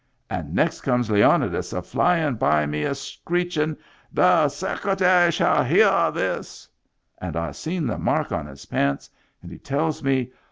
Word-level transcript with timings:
And 0.31 0.55
next 0.55 0.81
comes 0.81 1.11
Leonidas 1.11 1.73
a 1.73 1.81
flyin' 1.83 2.33
by 2.33 2.65
me, 2.65 2.81
a 2.85 2.95
screechin', 2.95 3.77
* 3.95 4.11
The 4.19 4.49
Secretary 4.49 5.31
shall 5.31 5.63
hear 5.63 5.85
of 5.89 6.15
this!' 6.15 6.67
And 7.21 7.35
I 7.35 7.51
seen 7.51 7.85
the 7.85 7.99
mark 7.99 8.31
on 8.31 8.47
his 8.47 8.65
pants 8.65 9.11
and 9.43 9.51
he 9.51 9.59
tells 9.59 10.01
me. 10.03 10.31